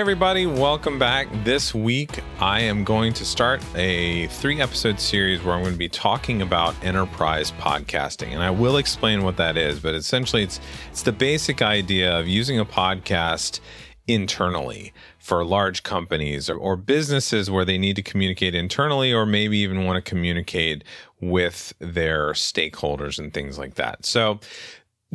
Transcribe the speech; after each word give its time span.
Everybody, 0.00 0.46
welcome 0.46 0.98
back. 0.98 1.28
This 1.44 1.74
week, 1.74 2.20
I 2.38 2.60
am 2.60 2.84
going 2.84 3.12
to 3.12 3.22
start 3.22 3.62
a 3.74 4.28
three 4.28 4.58
episode 4.58 4.98
series 4.98 5.44
where 5.44 5.54
I'm 5.54 5.60
going 5.60 5.74
to 5.74 5.78
be 5.78 5.90
talking 5.90 6.40
about 6.40 6.74
enterprise 6.82 7.52
podcasting. 7.52 8.28
And 8.28 8.42
I 8.42 8.48
will 8.48 8.78
explain 8.78 9.24
what 9.24 9.36
that 9.36 9.58
is, 9.58 9.78
but 9.78 9.94
essentially, 9.94 10.42
it's, 10.42 10.58
it's 10.90 11.02
the 11.02 11.12
basic 11.12 11.60
idea 11.60 12.18
of 12.18 12.26
using 12.26 12.58
a 12.58 12.64
podcast 12.64 13.60
internally 14.08 14.94
for 15.18 15.44
large 15.44 15.82
companies 15.82 16.48
or, 16.48 16.56
or 16.56 16.76
businesses 16.76 17.50
where 17.50 17.66
they 17.66 17.76
need 17.76 17.94
to 17.96 18.02
communicate 18.02 18.54
internally 18.54 19.12
or 19.12 19.26
maybe 19.26 19.58
even 19.58 19.84
want 19.84 20.02
to 20.02 20.08
communicate 20.08 20.82
with 21.20 21.74
their 21.78 22.30
stakeholders 22.30 23.18
and 23.18 23.34
things 23.34 23.58
like 23.58 23.74
that. 23.74 24.06
So, 24.06 24.40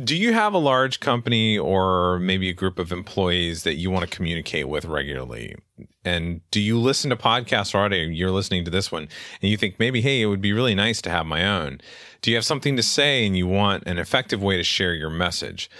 do 0.02 0.14
you 0.14 0.34
have 0.34 0.52
a 0.52 0.58
large 0.58 1.00
company 1.00 1.56
or 1.56 2.18
maybe 2.18 2.50
a 2.50 2.52
group 2.52 2.78
of 2.78 2.92
employees 2.92 3.62
that 3.62 3.76
you 3.76 3.90
want 3.90 4.08
to 4.08 4.14
communicate 4.14 4.68
with 4.68 4.84
regularly? 4.84 5.56
And 6.04 6.42
do 6.50 6.60
you 6.60 6.78
listen 6.78 7.08
to 7.10 7.16
podcasts 7.16 7.74
already? 7.74 7.98
You're 7.98 8.30
listening 8.30 8.64
to 8.66 8.70
this 8.70 8.92
one 8.92 9.08
and 9.40 9.50
you 9.50 9.56
think 9.56 9.78
maybe, 9.78 10.02
hey, 10.02 10.20
it 10.20 10.26
would 10.26 10.42
be 10.42 10.52
really 10.52 10.74
nice 10.74 11.00
to 11.02 11.10
have 11.10 11.24
my 11.24 11.46
own. 11.46 11.80
Do 12.20 12.30
you 12.30 12.36
have 12.36 12.44
something 12.44 12.76
to 12.76 12.82
say 12.82 13.26
and 13.26 13.36
you 13.36 13.46
want 13.46 13.84
an 13.86 13.98
effective 13.98 14.42
way 14.42 14.58
to 14.58 14.62
share 14.62 14.94
your 14.94 15.10
message? 15.10 15.70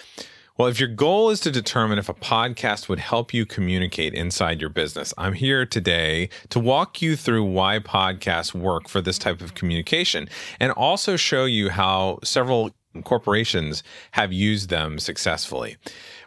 Well, 0.58 0.68
if 0.68 0.80
your 0.80 0.88
goal 0.88 1.28
is 1.28 1.40
to 1.40 1.50
determine 1.50 1.98
if 1.98 2.08
a 2.08 2.14
podcast 2.14 2.88
would 2.88 2.98
help 2.98 3.34
you 3.34 3.44
communicate 3.44 4.14
inside 4.14 4.58
your 4.58 4.70
business, 4.70 5.12
I'm 5.18 5.34
here 5.34 5.66
today 5.66 6.30
to 6.48 6.58
walk 6.58 7.02
you 7.02 7.14
through 7.14 7.44
why 7.44 7.78
podcasts 7.78 8.54
work 8.54 8.88
for 8.88 9.02
this 9.02 9.18
type 9.18 9.42
of 9.42 9.52
communication 9.52 10.30
and 10.58 10.72
also 10.72 11.16
show 11.16 11.44
you 11.44 11.68
how 11.68 12.20
several 12.24 12.70
corporations 13.02 13.82
have 14.12 14.32
used 14.32 14.68
them 14.68 14.98
successfully. 14.98 15.76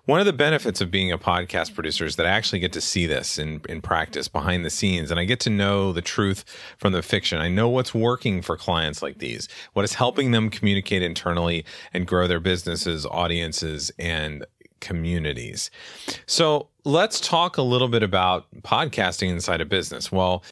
One 0.05 0.19
of 0.19 0.25
the 0.25 0.33
benefits 0.33 0.81
of 0.81 0.89
being 0.89 1.11
a 1.11 1.19
podcast 1.19 1.75
producer 1.75 2.03
is 2.03 2.15
that 2.15 2.25
I 2.25 2.29
actually 2.29 2.59
get 2.59 2.73
to 2.73 2.81
see 2.81 3.05
this 3.05 3.37
in, 3.37 3.61
in 3.69 3.79
practice 3.81 4.27
behind 4.27 4.65
the 4.65 4.71
scenes 4.71 5.11
and 5.11 5.19
I 5.19 5.25
get 5.25 5.39
to 5.41 5.51
know 5.51 5.93
the 5.93 6.01
truth 6.01 6.43
from 6.77 6.93
the 6.93 7.03
fiction. 7.03 7.39
I 7.39 7.47
know 7.47 7.69
what's 7.69 7.93
working 7.93 8.41
for 8.41 8.57
clients 8.57 9.03
like 9.03 9.19
these, 9.19 9.47
what 9.73 9.85
is 9.85 9.93
helping 9.93 10.31
them 10.31 10.49
communicate 10.49 11.03
internally 11.03 11.63
and 11.93 12.07
grow 12.07 12.25
their 12.25 12.39
businesses, 12.39 13.05
audiences, 13.05 13.91
and 13.99 14.45
communities. 14.79 15.69
So 16.25 16.69
let's 16.85 17.19
talk 17.19 17.57
a 17.57 17.61
little 17.61 17.87
bit 17.87 18.01
about 18.01 18.47
podcasting 18.61 19.29
inside 19.29 19.61
a 19.61 19.65
business. 19.65 20.11
Well, 20.11 20.43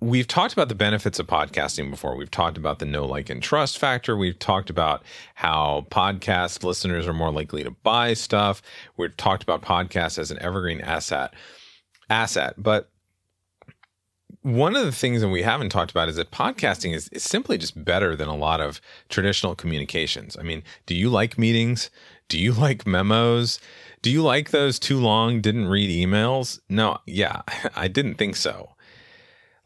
We've 0.00 0.28
talked 0.28 0.52
about 0.52 0.68
the 0.68 0.76
benefits 0.76 1.18
of 1.18 1.26
podcasting 1.26 1.90
before. 1.90 2.14
We've 2.14 2.30
talked 2.30 2.56
about 2.56 2.78
the 2.78 2.86
know 2.86 3.04
like, 3.04 3.28
and 3.28 3.42
trust 3.42 3.78
factor. 3.78 4.16
We've 4.16 4.38
talked 4.38 4.70
about 4.70 5.02
how 5.34 5.86
podcast 5.90 6.62
listeners 6.62 7.08
are 7.08 7.12
more 7.12 7.32
likely 7.32 7.64
to 7.64 7.72
buy 7.72 8.14
stuff. 8.14 8.62
We've 8.96 9.16
talked 9.16 9.42
about 9.42 9.62
podcasts 9.62 10.16
as 10.16 10.30
an 10.30 10.38
evergreen 10.40 10.80
asset. 10.80 11.34
Asset, 12.08 12.54
but 12.56 12.90
one 14.42 14.76
of 14.76 14.84
the 14.84 14.92
things 14.92 15.20
that 15.20 15.28
we 15.28 15.42
haven't 15.42 15.70
talked 15.70 15.90
about 15.90 16.08
is 16.08 16.16
that 16.16 16.30
podcasting 16.30 16.94
is, 16.94 17.08
is 17.08 17.24
simply 17.24 17.58
just 17.58 17.84
better 17.84 18.14
than 18.14 18.28
a 18.28 18.36
lot 18.36 18.60
of 18.60 18.80
traditional 19.08 19.56
communications. 19.56 20.36
I 20.38 20.42
mean, 20.42 20.62
do 20.86 20.94
you 20.94 21.10
like 21.10 21.36
meetings? 21.38 21.90
Do 22.28 22.38
you 22.38 22.52
like 22.66 22.86
memos? 22.86 23.58
Do 24.00 24.12
you 24.12 24.22
like 24.22 24.50
those 24.50 24.78
too 24.78 24.98
long, 24.98 25.40
didn't 25.40 25.66
read 25.66 25.90
emails? 25.90 26.60
No, 26.68 26.98
yeah, 27.04 27.42
I 27.76 27.88
didn't 27.88 28.14
think 28.14 28.36
so. 28.36 28.76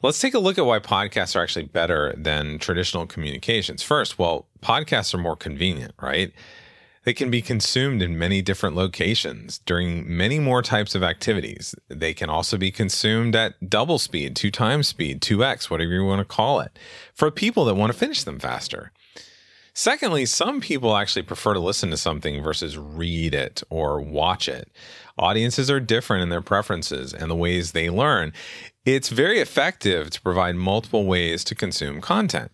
Let's 0.03 0.19
take 0.19 0.35
a 0.35 0.41
look 0.41 0.59
at 0.59 0.67
why 0.67 0.81
podcasts 0.81 1.37
are 1.37 1.43
actually 1.43 1.67
better 1.67 2.13
than 2.17 2.59
traditional 2.59 3.07
communications. 3.07 3.85
First, 3.85 4.19
well, 4.19 4.49
podcasts 4.61 5.15
are 5.15 5.19
more 5.19 5.37
convenient, 5.37 5.95
right? 6.03 6.33
They 7.05 7.13
can 7.13 7.31
be 7.31 7.41
consumed 7.41 8.03
in 8.03 8.19
many 8.19 8.43
different 8.43 8.75
locations 8.75 9.59
during 9.61 10.05
many 10.17 10.41
more 10.41 10.61
types 10.61 10.97
of 10.97 11.05
activities. 11.05 11.77
They 11.89 12.15
can 12.15 12.29
also 12.31 12.57
be 12.57 12.73
consumed 12.73 13.37
at 13.37 13.71
double 13.71 14.01
speed, 14.01 14.35
two 14.35 14.51
times 14.51 14.89
speed, 14.89 15.21
2x, 15.21 15.71
whatever 15.71 15.93
you 15.93 16.05
want 16.05 16.19
to 16.19 16.25
call 16.25 16.59
it, 16.59 16.77
for 17.15 17.31
people 17.31 17.65
that 17.67 17.75
want 17.75 17.93
to 17.93 17.99
finish 17.99 18.25
them 18.25 18.41
faster. 18.41 18.91
Secondly, 19.75 20.27
some 20.27 20.61
people 20.61 20.97
actually 20.97 21.23
prefer 21.23 21.55
to 21.55 21.61
listen 21.61 21.91
to 21.91 21.97
something 21.97 22.43
versus 22.43 22.77
read 22.77 23.35
it 23.35 23.63
or 23.71 24.01
watch 24.01 24.47
it. 24.47 24.71
Audiences 25.17 25.71
are 25.71 25.81
different 25.81 26.23
in 26.23 26.29
their 26.29 26.43
preferences 26.43 27.15
and 27.15 27.31
the 27.31 27.37
ways 27.37 27.73
they 27.73 27.89
learn. 27.89 28.35
It's 28.85 29.11
very 29.11 29.39
effective 29.39 30.11
to 30.11 30.21
provide 30.21 30.57
multiple 30.57 31.07
ways 31.07 31.45
to 31.45 31.55
consume 31.55 32.01
content. 32.01 32.51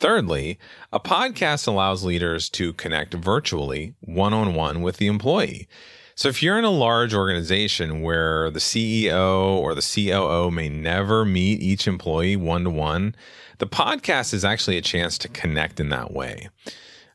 Thirdly, 0.00 0.58
a 0.90 0.98
podcast 0.98 1.68
allows 1.68 2.02
leaders 2.02 2.48
to 2.50 2.72
connect 2.72 3.12
virtually 3.12 3.94
one 4.00 4.32
on 4.32 4.54
one 4.54 4.80
with 4.80 4.96
the 4.96 5.06
employee. 5.06 5.68
So 6.14 6.30
if 6.30 6.42
you're 6.42 6.58
in 6.58 6.64
a 6.64 6.70
large 6.70 7.12
organization 7.12 8.00
where 8.00 8.50
the 8.50 8.58
CEO 8.58 9.54
or 9.54 9.74
the 9.74 9.82
COO 9.82 10.50
may 10.50 10.70
never 10.70 11.26
meet 11.26 11.60
each 11.60 11.86
employee 11.86 12.36
one 12.36 12.64
to 12.64 12.70
one, 12.70 13.14
the 13.58 13.66
podcast 13.66 14.32
is 14.32 14.46
actually 14.46 14.78
a 14.78 14.82
chance 14.82 15.18
to 15.18 15.28
connect 15.28 15.78
in 15.78 15.90
that 15.90 16.10
way. 16.10 16.48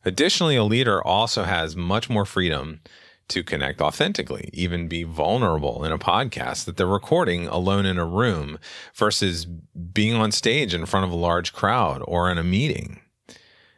Additionally, 0.04 0.56
a 0.56 0.64
leader 0.64 1.04
also 1.04 1.46
has 1.46 1.76
much 1.76 2.12
more 2.12 2.26
freedom 2.26 2.82
to 3.28 3.44
connect 3.44 3.82
authentically, 3.82 4.50
even 4.54 4.88
be 4.88 5.04
vulnerable 5.04 5.84
in 5.84 5.92
a 5.92 5.98
podcast 5.98 6.66
that 6.66 6.78
they're 6.78 6.86
recording 6.86 7.48
alone 7.48 7.86
in 7.86 7.98
a 7.98 8.06
room 8.06 8.60
versus 8.94 9.46
being 9.46 10.16
on 10.16 10.32
stage 10.32 10.74
in 10.74 10.86
front 10.86 11.06
of 11.06 11.12
a 11.12 11.16
large 11.16 11.54
crowd 11.54 12.02
or 12.06 12.30
in 12.32 12.38
a 12.38 12.44
meeting. 12.44 13.02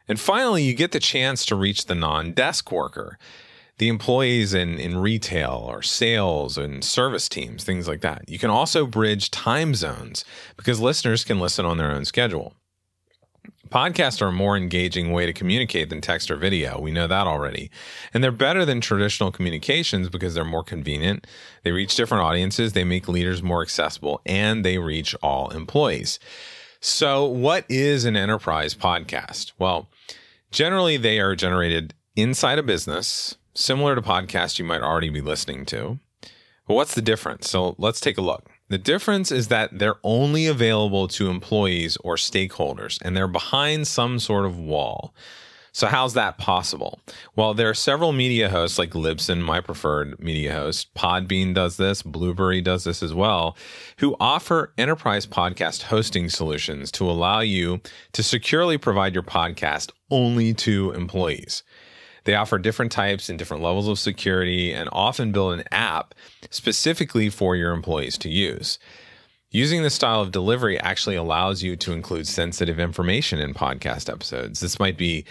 And 0.08 0.20
finally, 0.20 0.64
you 0.64 0.74
get 0.74 0.92
the 0.92 1.00
chance 1.00 1.46
to 1.46 1.56
reach 1.56 1.86
the 1.86 1.96
non 1.96 2.32
desk 2.32 2.72
worker, 2.72 3.18
the 3.78 3.90
employees 3.90 4.54
in, 4.54 4.80
in 4.80 4.98
retail 4.98 5.66
or 5.68 5.82
sales 5.82 6.58
and 6.58 6.84
service 6.84 7.30
teams, 7.30 7.64
things 7.64 7.88
like 7.88 8.02
that. 8.02 8.28
You 8.28 8.40
can 8.40 8.50
also 8.50 8.86
bridge 8.86 9.32
time 9.32 9.76
zones 9.76 10.26
because 10.56 10.80
listeners 10.80 11.24
can 11.24 11.40
listen 11.40 11.66
on 11.66 11.78
their 11.78 11.92
own 11.92 12.06
schedule. 12.06 12.54
Podcasts 13.70 14.22
are 14.22 14.28
a 14.28 14.32
more 14.32 14.56
engaging 14.56 15.12
way 15.12 15.26
to 15.26 15.34
communicate 15.34 15.90
than 15.90 16.02
text 16.02 16.32
or 16.32 16.38
video. 16.38 16.80
We 16.80 16.92
know 16.92 17.08
that 17.08 17.28
already. 17.28 17.70
And 18.14 18.24
they're 18.24 18.32
better 18.32 18.66
than 18.66 18.82
traditional 18.82 19.32
communications 19.32 20.10
because 20.10 20.34
they're 20.34 20.46
more 20.46 20.64
convenient. 20.64 21.28
They 21.64 21.72
reach 21.72 21.96
different 21.96 22.24
audiences, 22.24 22.74
they 22.74 22.84
make 22.84 23.08
leaders 23.08 23.44
more 23.44 23.62
accessible, 23.62 24.22
and 24.26 24.64
they 24.64 24.78
reach 24.78 25.16
all 25.22 25.50
employees. 25.50 26.20
So, 26.80 27.26
what 27.26 27.66
is 27.70 28.06
an 28.06 28.16
enterprise 28.16 28.76
podcast? 28.76 29.52
Well, 29.58 29.90
generally, 30.52 30.98
they 30.98 31.20
are 31.20 31.36
generated 31.36 31.94
inside 32.16 32.60
a 32.60 32.64
business, 32.64 33.38
similar 33.54 33.96
to 33.96 34.02
podcasts 34.02 34.60
you 34.60 34.66
might 34.66 34.82
already 34.82 35.10
be 35.10 35.22
listening 35.22 35.66
to. 35.66 36.00
But 36.68 36.76
what's 36.76 36.96
the 36.96 37.02
difference? 37.02 37.50
So, 37.50 37.76
let's 37.78 38.00
take 38.00 38.18
a 38.18 38.22
look. 38.22 38.50
The 38.70 38.78
difference 38.78 39.32
is 39.32 39.48
that 39.48 39.80
they're 39.80 40.00
only 40.04 40.46
available 40.48 41.08
to 41.10 41.30
employees 41.30 41.98
or 41.98 42.16
stakeholders, 42.16 43.00
and 43.02 43.16
they're 43.16 43.28
behind 43.28 43.88
some 43.88 44.20
sort 44.20 44.46
of 44.46 44.60
wall. 44.60 45.14
So, 45.72 45.86
how's 45.86 46.16
that 46.16 46.40
possible? 46.40 47.00
Well, 47.36 47.54
there 47.54 47.70
are 47.70 47.76
several 47.76 48.12
media 48.12 48.50
hosts 48.50 48.80
like 48.80 48.92
Libsyn, 48.92 49.42
my 49.42 49.62
preferred 49.62 50.20
media 50.20 50.52
host. 50.54 50.92
Podbean 50.96 51.54
does 51.54 51.78
this, 51.78 52.02
Blubrry 52.02 52.62
does 52.62 52.84
this 52.84 53.04
as 53.04 53.14
well, 53.14 53.56
who 54.00 54.16
offer 54.20 54.74
enterprise 54.78 55.28
podcast 55.28 55.84
hosting 55.84 56.30
solutions 56.30 56.92
to 56.94 57.08
allow 57.08 57.42
you 57.42 57.80
to 58.14 58.24
securely 58.24 58.80
provide 58.80 59.14
your 59.14 59.22
podcast 59.22 59.92
only 60.10 60.52
to 60.56 60.92
employees. 60.94 61.62
They 62.28 62.36
offer 62.36 62.60
different 62.60 62.92
types 62.92 63.30
and 63.30 63.40
different 63.40 63.64
levels 63.64 63.88
of 63.88 63.98
security 63.98 64.74
and 64.74 64.90
often 64.92 65.32
build 65.32 65.54
an 65.54 65.64
app 65.72 66.14
specifically 66.50 67.30
for 67.30 67.56
your 67.56 67.72
employees 67.72 68.18
to 68.18 68.30
use. 68.30 68.80
Using 69.50 69.82
this 69.82 69.94
style 69.94 70.20
of 70.20 70.32
delivery 70.32 70.78
actually 70.82 71.16
allows 71.16 71.64
you 71.64 71.78
to 71.78 71.94
include 71.94 72.28
sensitive 72.28 72.82
information 72.82 73.40
in 73.40 73.54
podcast 73.54 74.12
episodes. 74.12 74.60
This 74.60 74.78
might 74.78 74.98
be 74.98 75.24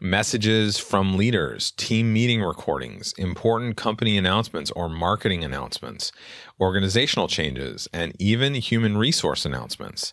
messages 0.00 0.78
from 0.78 1.16
leaders, 1.16 1.72
team 1.72 2.12
meeting 2.12 2.42
recordings, 2.42 3.12
important 3.18 3.76
company 3.76 4.16
announcements 4.16 4.70
or 4.70 4.88
marketing 4.88 5.42
announcements, 5.42 6.12
organizational 6.60 7.26
changes, 7.26 7.88
and 7.92 8.14
even 8.20 8.54
human 8.54 8.96
resource 8.96 9.44
announcements. 9.44 10.12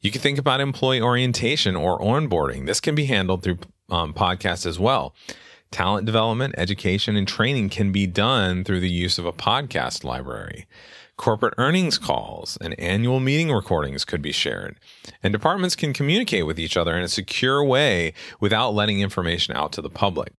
You 0.00 0.10
can 0.10 0.22
think 0.22 0.38
about 0.38 0.62
employee 0.62 1.02
orientation 1.02 1.76
or 1.76 1.98
onboarding. 1.98 2.64
This 2.64 2.80
can 2.80 2.94
be 2.94 3.04
handled 3.04 3.42
through 3.42 3.58
um, 3.90 4.14
podcasts 4.14 4.64
as 4.64 4.78
well. 4.78 5.14
Talent 5.70 6.06
development, 6.06 6.54
education, 6.56 7.14
and 7.14 7.28
training 7.28 7.68
can 7.68 7.92
be 7.92 8.06
done 8.06 8.64
through 8.64 8.80
the 8.80 8.88
use 8.88 9.18
of 9.18 9.26
a 9.26 9.32
podcast 9.32 10.02
library. 10.02 10.66
Corporate 11.16 11.54
earnings 11.58 11.98
calls 11.98 12.56
and 12.60 12.78
annual 12.80 13.20
meeting 13.20 13.52
recordings 13.52 14.04
could 14.04 14.22
be 14.22 14.32
shared. 14.32 14.78
And 15.22 15.32
departments 15.32 15.76
can 15.76 15.92
communicate 15.92 16.46
with 16.46 16.58
each 16.58 16.76
other 16.76 16.96
in 16.96 17.02
a 17.02 17.08
secure 17.08 17.62
way 17.62 18.14
without 18.40 18.74
letting 18.74 19.00
information 19.00 19.54
out 19.54 19.72
to 19.72 19.82
the 19.82 19.90
public. 19.90 20.32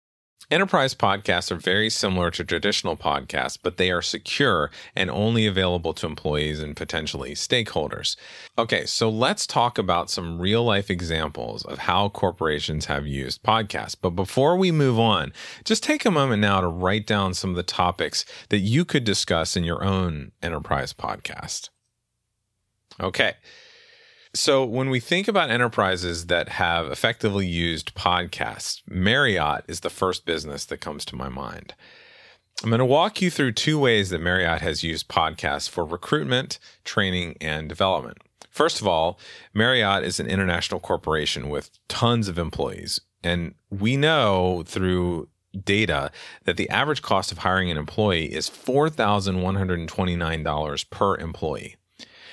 Enterprise 0.51 0.95
podcasts 0.95 1.51
are 1.51 1.57
very 1.57 1.91
similar 1.91 2.31
to 2.31 2.43
traditional 2.43 2.97
podcasts, 2.97 3.59
but 3.63 3.77
they 3.77 3.91
are 3.91 4.01
secure 4.01 4.71
and 4.97 5.11
only 5.11 5.47
available 5.47 5.93
to 5.93 6.07
employees 6.07 6.61
and 6.61 6.75
potentially 6.75 7.35
stakeholders. 7.35 8.17
Okay, 8.57 8.87
so 8.87 9.11
let's 9.11 9.47
talk 9.47 9.77
about 9.77 10.09
some 10.09 10.41
real 10.41 10.65
life 10.65 10.91
examples 10.91 11.67
of 11.67 11.81
how 11.81 12.09
corporations 12.09 12.87
have 12.87 13.07
used 13.07 13.43
podcasts. 13.43 13.95
But 14.01 14.11
before 14.11 14.57
we 14.57 14.73
move 14.73 14.99
on, 14.99 15.35
just 15.65 15.83
take 15.83 16.07
a 16.07 16.11
moment 16.11 16.41
now 16.41 16.63
to 16.63 16.69
write 16.69 17.07
down 17.07 17.35
some 17.35 17.51
of 17.51 17.57
the 17.57 17.63
topics 17.63 18.25
that 18.49 18.61
you 18.61 18.87
could 18.87 19.05
discuss 19.05 19.55
in 19.55 19.65
your 19.65 19.85
own 19.85 20.33
enterprise 20.43 20.95
podcast. 20.95 21.69
Okay. 22.99 23.35
So, 24.39 24.65
when 24.65 24.89
we 24.89 25.01
think 25.01 25.27
about 25.27 25.51
enterprises 25.51 26.27
that 26.27 26.51
have 26.51 26.93
effectively 26.93 27.45
used 27.45 27.97
podcasts, 27.97 28.83
Marriott 28.87 29.65
is 29.67 29.81
the 29.81 29.91
first 29.91 30.25
business 30.25 30.65
that 30.67 30.81
comes 30.81 31.05
to 31.07 31.17
my 31.17 31.29
mind. 31.29 31.75
I'm 32.63 32.71
going 32.71 32.79
to 32.79 32.85
walk 32.85 33.21
you 33.21 33.33
through 33.33 33.55
two 33.55 33.81
ways 33.81 34.11
that 34.11 34.21
Marriott 34.21 34.61
has 34.61 34.85
used 34.85 35.09
podcasts 35.09 35.69
for 35.69 35.85
recruitment, 35.85 36.61
training, 36.85 37.37
and 37.41 37.69
development. 37.69 38.19
First 38.49 38.81
of 38.81 38.87
all, 38.87 39.19
Marriott 39.55 40.05
is 40.05 40.21
an 40.21 40.29
international 40.29 40.79
corporation 40.79 41.49
with 41.49 41.77
tons 41.89 42.29
of 42.29 42.39
employees. 42.39 43.01
And 43.25 43.57
we 43.71 43.97
know 43.97 44.63
through 44.65 45.31
data 45.65 46.13
that 46.45 46.57
the 46.57 46.71
average 46.71 47.03
cost 47.03 47.33
of 47.33 47.39
hiring 47.39 47.73
an 47.73 47.77
employee 47.77 48.33
is 48.33 48.49
$4,129 48.49 50.91
per 50.91 51.17
employee 51.17 51.75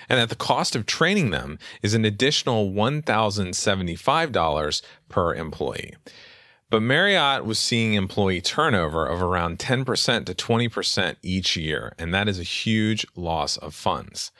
and 0.10 0.20
that 0.20 0.30
the 0.30 0.36
cost 0.36 0.76
of 0.76 0.86
training 0.86 1.32
them 1.32 1.58
is 1.82 1.94
an 1.94 2.04
additional 2.06 2.72
$1,075 2.72 4.82
per 5.10 5.34
employee. 5.34 5.94
But 6.72 6.82
Marriott 6.82 7.46
was 7.46 7.60
seeing 7.60 7.94
employee 7.94 8.42
turnover 8.42 9.06
of 9.06 9.22
around 9.22 9.60
10% 9.60 10.26
to 10.26 10.34
20% 10.34 11.16
each 11.22 11.56
year, 11.56 11.94
and 12.00 12.12
that 12.14 12.28
is 12.28 12.40
a 12.40 12.44
huge 12.44 13.06
loss 13.16 13.56
of 13.58 13.76
funds. 13.76 14.32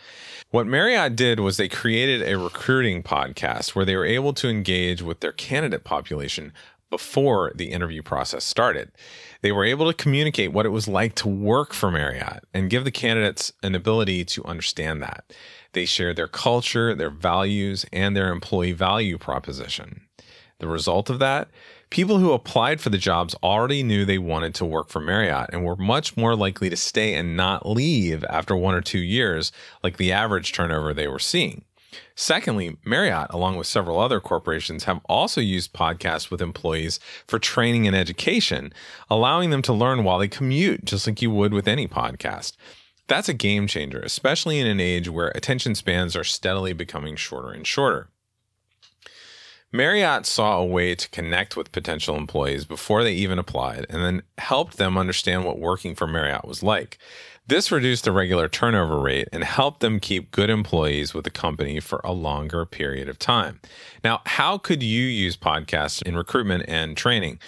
What 0.50 0.66
Marriott 0.66 1.16
did 1.16 1.40
was 1.40 1.58
they 1.58 1.70
created 1.70 2.24
a 2.24 2.38
recruiting 2.38 3.04
podcast 3.04 3.76
where 3.76 3.86
they 3.86 3.96
were 3.96 4.06
able 4.06 4.34
to 4.34 4.50
engage 4.50 5.04
with 5.04 5.20
their 5.20 5.34
candidate 5.34 5.84
population 5.84 6.52
before 6.96 7.52
the 7.54 7.74
interview 7.74 8.02
process 8.02 8.46
started. 8.46 8.90
They 9.42 9.52
were 9.52 9.66
able 9.66 9.92
to 9.92 9.94
communicate 9.94 10.54
what 10.54 10.66
it 10.66 10.70
was 10.70 10.88
like 10.88 11.14
to 11.16 11.28
work 11.28 11.74
for 11.74 11.92
Marriott 11.92 12.46
and 12.54 12.70
give 12.70 12.86
the 12.86 12.90
candidates 12.90 13.52
an 13.62 13.76
ability 13.76 14.24
to 14.24 14.46
understand 14.46 15.04
that. 15.04 15.34
They 15.74 15.84
shared 15.84 16.16
their 16.16 16.30
culture, 16.30 16.96
their 16.96 17.10
values, 17.10 17.86
and 17.92 18.16
their 18.16 18.32
employee 18.32 18.72
value 18.72 19.18
proposition. 19.18 20.08
The 20.60 20.70
result 20.70 21.10
of 21.10 21.20
that? 21.20 21.50
People 21.90 22.20
who 22.20 22.32
applied 22.32 22.80
for 22.80 22.92
the 22.92 22.98
jobs 22.98 23.36
already 23.44 23.84
knew 23.84 24.06
they 24.06 24.18
wanted 24.18 24.56
to 24.56 24.66
work 24.66 24.88
for 24.88 25.02
Marriott 25.02 25.50
and 25.52 25.66
were 25.66 25.76
much 25.76 26.16
more 26.16 26.34
likely 26.34 26.70
to 26.70 26.78
stay 26.78 27.14
and 27.16 27.36
not 27.36 27.68
leave 27.68 28.24
after 28.30 28.56
one 28.56 28.74
or 28.74 28.80
two 28.80 29.00
years, 29.00 29.52
like 29.84 29.98
the 29.98 30.14
average 30.14 30.54
turnover 30.54 30.94
they 30.94 31.10
were 31.10 31.20
seeing. 31.20 31.66
Secondly, 32.16 32.78
Marriott, 32.86 33.28
along 33.32 33.58
with 33.58 33.68
several 33.68 34.00
other 34.00 34.20
corporations, 34.20 34.86
have 34.86 35.02
also 35.10 35.42
used 35.42 35.74
podcasts 35.74 36.30
with 36.32 36.42
employees 36.42 37.00
for 37.28 37.40
training 37.40 37.88
and 37.88 37.96
education, 37.96 38.74
allowing 39.10 39.50
them 39.50 39.62
to 39.64 39.74
learn 39.74 40.04
while 40.04 40.20
they 40.20 40.28
commute, 40.28 40.86
just 40.86 41.08
like 41.08 41.22
you 41.22 41.32
would 41.32 41.54
with 41.54 41.68
any 41.68 41.88
podcast. 41.88 42.54
That's 43.08 43.30
a 43.30 43.34
game 43.34 43.68
changer, 43.68 44.00
especially 44.00 44.60
in 44.60 44.68
an 44.68 44.80
age 44.80 45.10
where 45.10 45.28
attention 45.36 45.76
spans 45.76 46.16
are 46.16 46.24
steadily 46.24 46.74
becoming 46.74 47.16
shorter 47.16 47.52
and 47.52 47.68
shorter. 47.68 48.10
Marriott 49.72 50.26
saw 50.26 50.58
a 50.60 50.66
way 50.66 50.96
to 50.96 51.10
connect 51.10 51.58
with 51.58 51.72
potential 51.72 52.16
employees 52.16 52.64
before 52.64 53.04
they 53.04 53.14
even 53.14 53.38
applied 53.38 53.86
and 53.90 54.02
then 54.02 54.24
helped 54.38 54.78
them 54.78 54.98
understand 54.98 55.44
what 55.44 55.60
working 55.60 55.96
for 55.96 56.08
Marriott 56.08 56.48
was 56.48 56.64
like. 56.64 56.98
This 57.48 57.72
reduced 57.72 58.06
the 58.06 58.12
regular 58.12 58.48
turnover 58.48 59.00
rate 59.00 59.28
and 59.32 59.44
helped 59.44 59.82
them 59.82 60.00
keep 60.00 60.32
good 60.32 60.50
employees 60.50 61.14
with 61.14 61.26
the 61.26 61.30
company 61.30 61.80
for 61.80 62.02
a 62.04 62.12
longer 62.12 62.66
period 62.66 63.08
of 63.08 63.20
time. 63.20 63.60
Now, 64.04 64.22
how 64.26 64.58
could 64.58 64.82
you 64.82 65.04
use 65.04 65.38
podcasts 65.38 66.02
in 66.02 66.16
recruitment 66.16 66.66
and 66.68 66.98
training? 66.98 67.40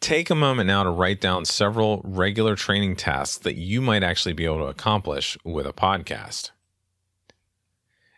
Take 0.00 0.30
a 0.30 0.34
moment 0.34 0.66
now 0.66 0.82
to 0.82 0.90
write 0.90 1.20
down 1.20 1.44
several 1.44 2.00
regular 2.04 2.56
training 2.56 2.96
tasks 2.96 3.38
that 3.38 3.56
you 3.56 3.80
might 3.80 4.02
actually 4.02 4.32
be 4.32 4.44
able 4.44 4.58
to 4.58 4.64
accomplish 4.64 5.38
with 5.44 5.66
a 5.66 5.72
podcast. 5.72 6.50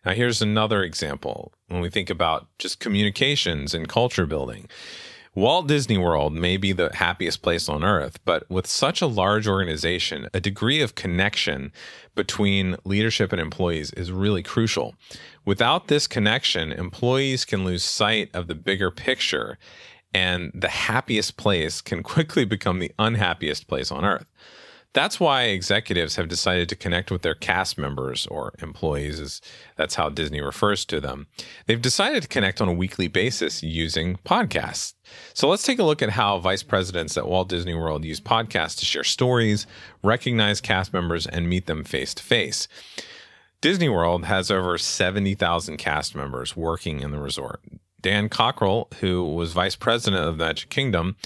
Now, 0.05 0.13
here's 0.13 0.43
another 0.43 0.83
example 0.83 1.53
when 1.69 1.81
we 1.81 1.91
think 1.91 2.11
about 2.11 2.47
just 2.59 2.81
communications 2.81 3.75
and 3.75 3.89
culture 3.89 4.27
building. 4.27 4.69
Walt 5.35 5.69
Disney 5.69 5.99
World 5.99 6.33
may 6.33 6.57
be 6.57 6.73
the 6.73 6.91
happiest 6.95 7.43
place 7.43 7.69
on 7.69 7.85
earth, 7.85 8.19
but 8.25 8.49
with 8.51 8.67
such 8.67 9.01
a 9.01 9.07
large 9.07 9.47
organization, 9.47 10.29
a 10.35 10.41
degree 10.41 10.81
of 10.81 10.97
connection 10.97 11.73
between 12.17 12.75
leadership 12.85 13.31
and 13.33 13.41
employees 13.41 13.93
is 13.93 14.11
really 14.11 14.43
crucial. 14.43 14.97
Without 15.45 15.87
this 15.87 16.09
connection, 16.09 16.73
employees 16.73 17.45
can 17.45 17.65
lose 17.65 17.85
sight 17.85 18.31
of 18.35 18.49
the 18.49 18.55
bigger 18.57 18.91
picture, 18.91 19.59
and 20.13 20.51
the 20.53 20.71
happiest 20.71 21.37
place 21.37 21.81
can 21.81 22.03
quickly 22.15 22.45
become 22.45 22.81
the 22.81 22.93
unhappiest 22.99 23.69
place 23.69 23.93
on 23.93 24.05
earth. 24.05 24.33
That's 24.95 25.21
why 25.21 25.45
executives 25.45 26.17
have 26.17 26.29
decided 26.29 26.69
to 26.71 26.77
connect 26.77 27.11
with 27.11 27.23
their 27.23 27.35
cast 27.35 27.77
members 27.77 28.27
or 28.29 28.55
employees, 28.61 29.21
as 29.21 29.41
that's 29.77 29.97
how 29.97 30.09
Disney 30.09 30.41
refers 30.41 30.85
to 30.87 31.01
them. 31.01 31.27
They've 31.67 31.81
decided 31.81 32.23
to 32.23 32.29
connect 32.29 32.61
on 32.61 32.69
a 32.69 32.73
weekly 32.73 33.07
basis 33.07 33.63
using 33.63 34.17
podcasts. 34.25 34.95
So 35.35 35.47
let's 35.49 35.63
take 35.63 35.79
a 35.79 35.85
look 35.85 36.01
at 36.01 36.11
how 36.11 36.39
vice 36.39 36.63
presidents 36.63 37.19
at 37.19 37.29
Walt 37.29 37.51
Disney 37.51 37.75
World 37.75 38.05
use 38.05 38.21
podcasts 38.21 38.79
to 38.79 38.87
share 38.87 39.05
stories, 39.05 39.67
recognize 40.03 40.61
cast 40.61 40.93
members, 40.93 41.27
and 41.27 41.49
meet 41.49 41.67
them 41.67 41.85
face 41.85 42.15
to 42.15 42.23
face. 42.23 42.67
Disney 43.61 43.89
World 43.89 44.25
has 44.25 44.51
over 44.51 44.79
70,000 44.79 45.77
cast 45.77 46.15
members 46.15 46.57
working 46.57 47.01
in 47.01 47.11
the 47.11 47.21
resort. 47.21 47.61
Dan 48.01 48.29
Cockerell, 48.29 48.89
who 49.01 49.25
was 49.25 49.53
vice 49.53 49.77
president 49.77 50.25
of 50.25 50.39
the 50.39 50.45
Magic 50.45 50.71
Kingdom, 50.71 51.17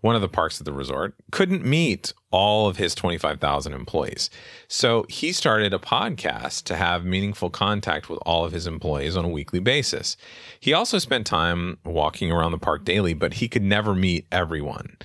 one 0.00 0.14
of 0.14 0.20
the 0.20 0.28
parks 0.28 0.60
at 0.60 0.64
the 0.64 0.72
resort, 0.72 1.14
couldn't 1.30 1.64
meet 1.64 2.12
all 2.30 2.68
of 2.68 2.76
his 2.76 2.94
25,000 2.94 3.72
employees. 3.72 4.30
So 4.68 5.06
he 5.08 5.32
started 5.32 5.72
a 5.72 5.78
podcast 5.78 6.64
to 6.64 6.76
have 6.76 7.04
meaningful 7.04 7.50
contact 7.50 8.08
with 8.08 8.20
all 8.24 8.44
of 8.44 8.52
his 8.52 8.66
employees 8.66 9.16
on 9.16 9.24
a 9.24 9.28
weekly 9.28 9.60
basis. 9.60 10.16
He 10.60 10.72
also 10.72 10.98
spent 10.98 11.26
time 11.26 11.78
walking 11.84 12.30
around 12.30 12.52
the 12.52 12.58
park 12.58 12.84
daily, 12.84 13.14
but 13.14 13.34
he 13.34 13.48
could 13.48 13.62
never 13.62 13.94
meet 13.94 14.26
everyone. 14.30 14.96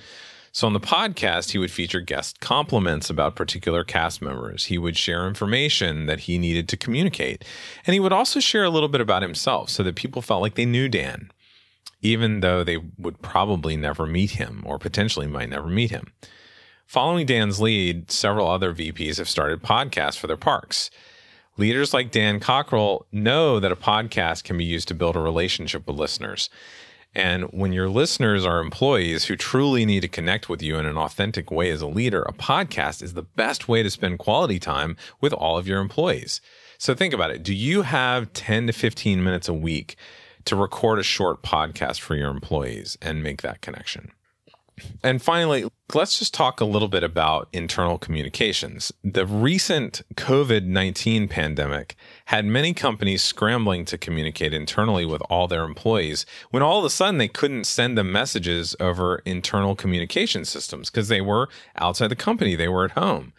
So 0.54 0.66
on 0.66 0.72
the 0.72 0.80
podcast, 0.80 1.50
he 1.50 1.58
would 1.58 1.70
feature 1.70 2.00
guest 2.00 2.40
compliments 2.40 3.10
about 3.10 3.36
particular 3.36 3.84
cast 3.84 4.22
members. 4.22 4.66
He 4.66 4.78
would 4.78 4.96
share 4.96 5.26
information 5.26 6.06
that 6.06 6.20
he 6.20 6.38
needed 6.38 6.68
to 6.70 6.76
communicate. 6.78 7.44
And 7.86 7.92
he 7.92 8.00
would 8.00 8.12
also 8.12 8.40
share 8.40 8.64
a 8.64 8.70
little 8.70 8.88
bit 8.88 9.02
about 9.02 9.20
himself 9.20 9.68
so 9.68 9.82
that 9.82 9.96
people 9.96 10.22
felt 10.22 10.40
like 10.40 10.54
they 10.54 10.64
knew 10.64 10.88
Dan 10.88 11.30
even 12.04 12.40
though 12.40 12.62
they 12.62 12.76
would 12.98 13.20
probably 13.22 13.76
never 13.76 14.06
meet 14.06 14.32
him 14.32 14.62
or 14.66 14.78
potentially 14.78 15.26
might 15.26 15.48
never 15.48 15.68
meet 15.68 15.90
him. 15.90 16.12
Following 16.86 17.24
Dan's 17.24 17.60
lead, 17.60 18.10
several 18.10 18.46
other 18.46 18.74
VPs 18.74 19.16
have 19.16 19.28
started 19.28 19.62
podcasts 19.62 20.18
for 20.18 20.26
their 20.26 20.36
parks. 20.36 20.90
Leaders 21.56 21.94
like 21.94 22.10
Dan 22.10 22.40
Cockerell 22.40 23.06
know 23.10 23.58
that 23.58 23.72
a 23.72 23.76
podcast 23.76 24.44
can 24.44 24.58
be 24.58 24.64
used 24.64 24.86
to 24.88 24.94
build 24.94 25.16
a 25.16 25.20
relationship 25.20 25.86
with 25.86 25.96
listeners. 25.96 26.50
And 27.14 27.44
when 27.44 27.72
your 27.72 27.88
listeners 27.88 28.44
are 28.44 28.60
employees 28.60 29.24
who 29.24 29.36
truly 29.36 29.86
need 29.86 30.00
to 30.00 30.08
connect 30.08 30.48
with 30.48 30.62
you 30.62 30.78
in 30.78 30.86
an 30.86 30.98
authentic 30.98 31.50
way 31.50 31.70
as 31.70 31.80
a 31.80 31.86
leader, 31.86 32.22
a 32.22 32.32
podcast 32.32 33.02
is 33.02 33.14
the 33.14 33.22
best 33.22 33.68
way 33.68 33.82
to 33.82 33.90
spend 33.90 34.18
quality 34.18 34.58
time 34.58 34.96
with 35.20 35.32
all 35.32 35.56
of 35.56 35.68
your 35.68 35.80
employees. 35.80 36.40
So 36.78 36.94
think 36.94 37.14
about 37.14 37.30
it. 37.30 37.42
Do 37.42 37.54
you 37.54 37.82
have 37.82 38.32
10 38.32 38.66
to 38.66 38.72
15 38.72 39.22
minutes 39.22 39.48
a 39.48 39.54
week 39.54 39.96
to 40.44 40.56
record 40.56 40.98
a 40.98 41.02
short 41.02 41.42
podcast 41.42 42.00
for 42.00 42.14
your 42.14 42.30
employees 42.30 42.98
and 43.00 43.22
make 43.22 43.42
that 43.42 43.60
connection. 43.60 44.12
And 45.02 45.22
finally, 45.22 45.68
let's 45.94 46.18
just 46.18 46.34
talk 46.34 46.60
a 46.60 46.64
little 46.64 46.88
bit 46.88 47.04
about 47.04 47.48
internal 47.52 47.98
communications. 47.98 48.90
The 49.04 49.26
recent 49.26 50.02
COVID 50.14 50.64
19 50.64 51.28
pandemic 51.28 51.94
had 52.26 52.44
many 52.44 52.74
companies 52.74 53.22
scrambling 53.22 53.84
to 53.86 53.98
communicate 53.98 54.52
internally 54.52 55.04
with 55.04 55.22
all 55.30 55.46
their 55.46 55.64
employees 55.64 56.26
when 56.50 56.62
all 56.62 56.80
of 56.80 56.84
a 56.84 56.90
sudden 56.90 57.18
they 57.18 57.28
couldn't 57.28 57.64
send 57.64 57.96
them 57.96 58.10
messages 58.10 58.74
over 58.80 59.22
internal 59.24 59.76
communication 59.76 60.44
systems 60.44 60.90
because 60.90 61.08
they 61.08 61.20
were 61.20 61.48
outside 61.76 62.08
the 62.08 62.16
company, 62.16 62.56
they 62.56 62.68
were 62.68 62.84
at 62.84 62.92
home. 62.92 63.32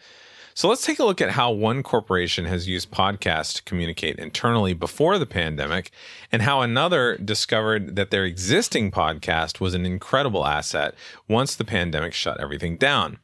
So 0.56 0.70
let's 0.70 0.86
take 0.86 0.98
a 0.98 1.04
look 1.04 1.20
at 1.20 1.32
how 1.32 1.50
one 1.50 1.82
corporation 1.82 2.46
has 2.46 2.66
used 2.66 2.90
podcasts 2.90 3.56
to 3.56 3.62
communicate 3.64 4.18
internally 4.18 4.72
before 4.72 5.18
the 5.18 5.26
pandemic, 5.26 5.90
and 6.32 6.40
how 6.40 6.62
another 6.62 7.18
discovered 7.18 7.94
that 7.96 8.10
their 8.10 8.24
existing 8.24 8.90
podcast 8.90 9.60
was 9.60 9.74
an 9.74 9.84
incredible 9.84 10.46
asset 10.46 10.94
once 11.28 11.54
the 11.54 11.64
pandemic 11.64 12.14
shut 12.14 12.40
everything 12.40 12.78
down. 12.78 13.18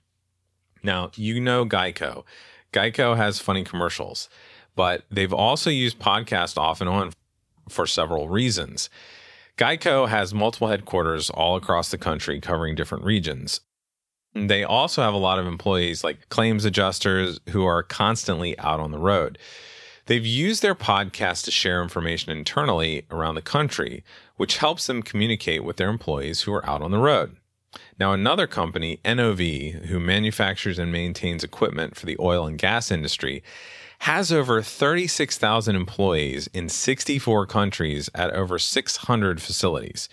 Now, 0.83 1.11
you 1.15 1.41
know 1.41 1.65
Geico. 1.65 2.25
Geico 2.71 3.17
has 3.17 3.39
funny 3.39 3.65
commercials, 3.65 4.29
but 4.77 5.05
they've 5.11 5.33
also 5.33 5.71
used 5.71 5.99
podcasts 5.99 6.59
off 6.59 6.83
and 6.83 6.91
on 6.91 7.13
for 7.67 7.87
several 7.87 8.29
reasons. 8.29 8.91
Geico 9.57 10.07
has 10.07 10.35
multiple 10.35 10.69
headquarters 10.69 11.31
all 11.31 11.57
across 11.57 11.91
the 11.91 11.97
country 11.97 12.43
covering 12.43 12.75
different 12.75 13.05
regions. 13.05 13.63
They 14.35 14.65
also 14.65 15.03
have 15.03 15.15
a 15.15 15.19
lot 15.19 15.39
of 15.39 15.47
employees 15.47 16.03
like 16.03 16.29
claims 16.29 16.65
adjusters 16.65 17.39
who 17.51 17.65
are 17.65 17.83
constantly 17.83 18.59
out 18.59 18.81
on 18.81 18.91
the 18.91 18.99
road. 18.99 19.39
They've 20.07 20.27
used 20.27 20.63
their 20.63 20.75
podcast 20.75 21.45
to 21.45 21.51
share 21.51 21.83
information 21.83 22.33
internally 22.33 23.07
around 23.11 23.37
the 23.37 23.43
country, 23.43 24.03
which 24.37 24.59
helps 24.59 24.87
them 24.87 25.03
communicate 25.03 25.65
with 25.65 25.77
their 25.77 25.91
employees 25.91 26.43
who 26.43 26.53
are 26.53 26.69
out 26.69 26.83
on 26.83 26.91
the 26.91 26.99
road. 26.99 27.37
Now, 27.99 28.13
another 28.13 28.47
company, 28.47 29.01
NOV, 29.05 29.39
who 29.87 30.01
manufactures 30.01 30.79
and 30.79 30.91
maintains 30.91 31.45
equipment 31.45 31.97
for 31.97 32.07
the 32.07 32.17
oil 32.19 32.47
and 32.47 32.59
gas 32.59 32.91
industry, 32.91 33.43
has 34.03 34.33
over 34.33 34.61
36,000 34.61 35.77
employees 35.77 36.49
in 36.49 36.69
64 36.69 37.47
countries 37.47 38.11
at 38.17 38.33
over 38.33 38.59
600 38.59 39.41
facilities. 39.41 40.09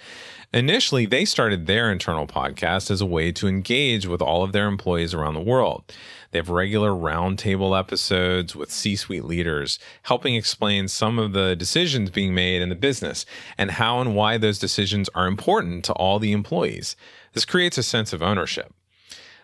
Initially, 0.53 1.07
they 1.07 1.25
started 1.25 1.65
their 1.65 1.91
internal 1.91 2.27
podcast 2.27 2.91
as 2.91 3.01
a 3.01 3.05
way 3.07 3.31
to 3.31 3.47
engage 3.47 4.05
with 4.05 4.21
all 4.21 4.43
of 4.43 4.51
their 4.51 4.67
employees 4.67 5.15
around 5.15 5.33
the 5.33 5.41
world. 5.41 5.91
They 6.29 6.37
have 6.37 6.49
regular 6.49 6.91
roundtable 6.91 7.77
episodes 7.77 8.55
with 8.55 8.69
C 8.69 8.95
suite 8.95 9.25
leaders, 9.25 9.79
helping 10.03 10.35
explain 10.35 10.87
some 10.87 11.17
of 11.17 11.33
the 11.33 11.55
decisions 11.55 12.11
being 12.11 12.35
made 12.35 12.61
in 12.61 12.69
the 12.69 12.75
business 12.75 13.25
and 13.57 13.71
how 13.71 14.01
and 14.01 14.13
why 14.13 14.37
those 14.37 14.59
decisions 14.59 15.09
are 15.15 15.25
important 15.25 15.83
to 15.85 15.93
all 15.93 16.19
the 16.19 16.31
employees. 16.31 16.95
This 17.33 17.43
creates 17.43 17.79
a 17.79 17.83
sense 17.83 18.13
of 18.13 18.21
ownership. 18.21 18.71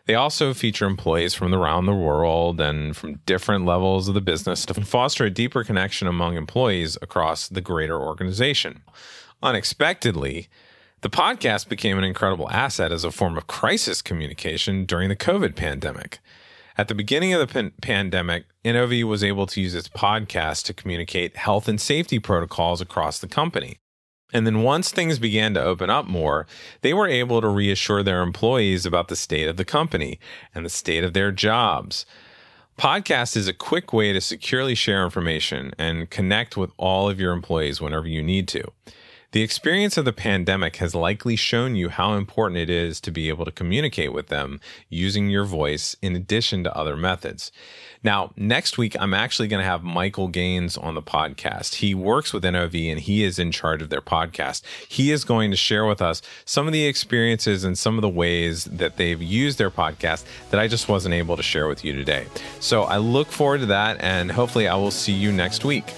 They 0.06 0.14
also 0.14 0.54
feature 0.54 0.86
employees 0.86 1.34
from 1.34 1.54
around 1.54 1.88
the 1.88 1.94
world 1.96 2.62
and 2.62 2.96
from 2.96 3.22
different 3.26 3.66
levels 3.66 4.08
of 4.08 4.14
the 4.14 4.22
business 4.22 4.66
to 4.68 4.74
foster 4.76 5.26
a 5.26 5.32
deeper 5.32 5.64
connection 5.64 6.08
among 6.08 6.38
employees 6.38 6.96
across 7.02 7.48
the 7.48 7.62
greater 7.62 8.00
organization. 8.00 8.84
Unexpectedly, 9.42 10.48
the 11.02 11.10
podcast 11.10 11.70
became 11.70 11.98
an 11.98 12.04
incredible 12.04 12.50
asset 12.52 12.92
as 12.92 13.04
a 13.04 13.12
form 13.12 13.36
of 13.36 13.48
crisis 13.48 14.04
communication 14.04 14.86
during 14.86 15.10
the 15.10 15.16
COVID 15.16 15.56
pandemic. 15.56 16.20
At 16.78 16.88
the 16.88 16.96
beginning 16.96 17.34
of 17.34 17.40
the 17.40 17.48
pan- 17.48 17.74
pandemic, 17.82 18.46
NOV 18.64 19.08
was 19.08 19.24
able 19.24 19.48
to 19.48 19.62
use 19.62 19.74
its 19.74 19.88
podcast 19.90 20.66
to 20.66 20.74
communicate 20.74 21.38
health 21.38 21.68
and 21.68 21.80
safety 21.82 22.20
protocols 22.20 22.82
across 22.82 23.18
the 23.18 23.28
company. 23.28 23.78
And 24.34 24.46
then 24.46 24.64
once 24.64 24.92
things 24.92 25.20
began 25.20 25.54
to 25.54 25.64
open 25.64 25.90
up 25.90 26.08
more, 26.08 26.48
they 26.82 26.94
were 26.94 27.08
able 27.08 27.42
to 27.42 27.48
reassure 27.48 28.04
their 28.04 28.22
employees 28.22 28.86
about 28.86 29.08
the 29.08 29.16
state 29.16 29.48
of 29.48 29.58
the 29.58 29.66
company 29.66 30.20
and 30.54 30.66
the 30.66 30.70
state 30.70 31.04
of 31.04 31.14
their 31.14 31.32
jobs. 31.32 32.06
Podcast 32.78 33.38
is 33.38 33.48
a 33.48 33.54
quick 33.54 33.94
way 33.94 34.12
to 34.12 34.20
securely 34.20 34.76
share 34.76 35.06
information 35.06 35.74
and 35.78 36.10
connect 36.10 36.58
with 36.58 36.72
all 36.78 37.10
of 37.10 37.20
your 37.20 37.32
employees 37.32 37.80
whenever 37.80 38.08
you 38.08 38.22
need 38.22 38.48
to. 38.50 38.70
The 39.36 39.42
experience 39.42 39.98
of 39.98 40.06
the 40.06 40.14
pandemic 40.14 40.78
has 40.78 40.96
likely 40.96 41.36
shown 41.36 41.76
you 41.76 41.90
how 41.90 42.14
important 42.14 42.58
it 42.58 42.70
is 42.70 43.02
to 43.02 43.12
be 43.12 43.28
able 43.28 43.44
to 43.44 43.52
communicate 43.52 44.14
with 44.14 44.28
them 44.28 44.62
using 44.88 45.30
your 45.30 45.44
voice 45.44 45.94
in 46.02 46.16
addition 46.16 46.64
to 46.64 46.74
other 46.74 46.96
methods. 46.96 47.52
Now, 48.02 48.32
next 48.38 48.78
week, 48.78 48.96
I'm 48.98 49.14
actually 49.14 49.50
going 49.50 49.60
to 49.60 49.70
have 49.70 49.84
Michael 49.84 50.30
Gaines 50.30 50.78
on 50.78 50.96
the 50.96 51.02
podcast. 51.02 51.76
He 51.76 51.94
works 51.94 52.32
with 52.32 52.46
NOV 52.46 52.76
and 52.76 52.98
he 52.98 53.26
is 53.26 53.38
in 53.38 53.52
charge 53.52 53.82
of 53.82 53.90
their 53.90 54.00
podcast. 54.00 54.62
He 54.88 55.12
is 55.12 55.26
going 55.26 55.52
to 55.52 55.58
share 55.58 55.86
with 55.86 56.02
us 56.02 56.22
some 56.46 56.66
of 56.66 56.72
the 56.72 56.86
experiences 56.86 57.66
and 57.66 57.78
some 57.78 57.98
of 57.98 58.04
the 58.04 58.08
ways 58.08 58.64
that 58.64 58.96
they've 58.96 59.22
used 59.22 59.58
their 59.58 59.70
podcast 59.70 60.24
that 60.52 60.62
I 60.62 60.70
just 60.70 60.88
wasn't 60.88 61.14
able 61.14 61.36
to 61.36 61.44
share 61.44 61.68
with 61.68 61.84
you 61.84 61.92
today. 61.92 62.28
So 62.62 62.84
I 62.84 63.00
look 63.00 63.28
forward 63.28 63.60
to 63.60 63.66
that 63.66 64.00
and 64.00 64.32
hopefully 64.32 64.70
I 64.70 64.76
will 64.76 64.92
see 64.92 65.12
you 65.12 65.34
next 65.34 65.66
week. 65.66 65.94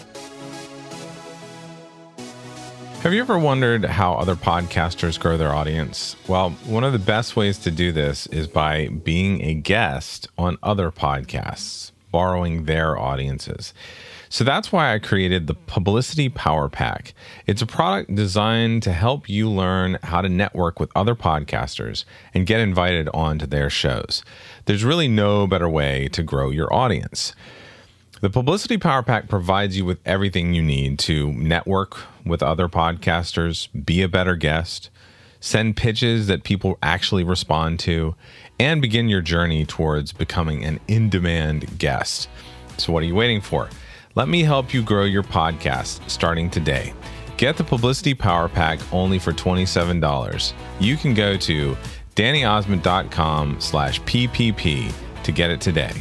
Have 3.01 3.13
you 3.13 3.21
ever 3.21 3.37
wondered 3.37 3.85
how 3.85 4.15
other 4.15 4.35
podcasters 4.35 5.19
grow 5.19 5.37
their 5.37 5.53
audience? 5.53 6.15
Well, 6.27 6.49
one 6.65 6.83
of 6.83 6.93
the 6.93 6.99
best 6.99 7.35
ways 7.35 7.59
to 7.59 7.71
do 7.71 7.91
this 7.91 8.25
is 8.27 8.47
by 8.47 8.87
being 8.87 9.41
a 9.43 9.53
guest 9.53 10.27
on 10.37 10.57
other 10.63 10.91
podcasts, 10.91 11.91
borrowing 12.11 12.65
their 12.65 12.97
audiences. 12.97 13.73
So 14.29 14.43
that's 14.43 14.71
why 14.71 14.93
I 14.93 14.99
created 14.99 15.45
the 15.45 15.53
Publicity 15.53 16.27
Power 16.27 16.69
Pack. 16.69 17.13
It's 17.45 17.61
a 17.61 17.67
product 17.67 18.13
designed 18.15 18.83
to 18.83 18.91
help 18.91 19.29
you 19.29 19.49
learn 19.49 19.99
how 20.03 20.21
to 20.21 20.27
network 20.27 20.79
with 20.79 20.91
other 20.95 21.15
podcasters 21.15 22.03
and 22.33 22.47
get 22.47 22.59
invited 22.59 23.09
onto 23.13 23.45
their 23.45 23.69
shows. 23.69 24.23
There's 24.65 24.83
really 24.83 25.07
no 25.07 25.47
better 25.47 25.69
way 25.69 26.09
to 26.09 26.23
grow 26.23 26.49
your 26.49 26.73
audience. 26.73 27.33
The 28.19 28.31
Publicity 28.31 28.79
Power 28.79 29.03
Pack 29.03 29.29
provides 29.29 29.77
you 29.77 29.85
with 29.85 29.99
everything 30.03 30.55
you 30.55 30.63
need 30.63 30.97
to 30.99 31.31
network 31.33 31.99
with 32.25 32.41
other 32.41 32.67
podcasters, 32.67 33.67
be 33.85 34.01
a 34.01 34.07
better 34.07 34.35
guest, 34.35 34.89
send 35.39 35.77
pitches 35.77 36.25
that 36.25 36.43
people 36.43 36.79
actually 36.81 37.23
respond 37.23 37.79
to, 37.81 38.15
and 38.59 38.81
begin 38.81 39.07
your 39.07 39.21
journey 39.21 39.67
towards 39.67 40.13
becoming 40.13 40.65
an 40.65 40.79
in 40.87 41.09
demand 41.09 41.77
guest. 41.77 42.27
So, 42.77 42.91
what 42.91 43.03
are 43.03 43.05
you 43.05 43.13
waiting 43.13 43.39
for? 43.39 43.69
Let 44.15 44.27
me 44.27 44.41
help 44.41 44.73
you 44.73 44.81
grow 44.81 45.03
your 45.03 45.21
podcast 45.21 46.09
starting 46.09 46.49
today. 46.49 46.95
Get 47.37 47.55
the 47.55 47.63
Publicity 47.63 48.15
Power 48.15 48.49
Pack 48.49 48.79
only 48.91 49.19
for 49.19 49.31
$27. 49.31 50.53
You 50.79 50.97
can 50.97 51.13
go 51.13 51.37
to 51.37 51.77
dannyosmond.com 52.15 53.61
slash 53.61 54.01
PPP 54.01 54.91
to 55.21 55.31
get 55.31 55.51
it 55.51 55.61
today. 55.61 55.91